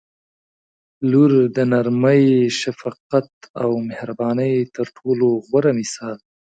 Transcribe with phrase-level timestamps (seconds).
[1.11, 2.23] •لور د نرمۍ،
[2.61, 6.31] شفقت او مهربانۍ تر ټولو غوره مثال دی.